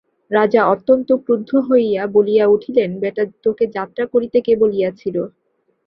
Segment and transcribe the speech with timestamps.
[0.31, 5.15] রাজা অত্যন্ত ক্রুদ্ধ হইয়া বলিয়া উঠিলেন, বেটা তোকে যাত্রা করিতে কে বলিয়াছিল?